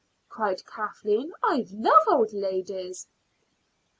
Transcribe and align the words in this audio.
cried 0.29 0.65
Kathleen. 0.65 1.31
"I 1.43 1.67
love 1.69 2.01
old 2.07 2.33
ladies." 2.33 3.07